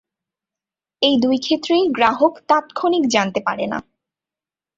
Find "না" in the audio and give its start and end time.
3.67-3.77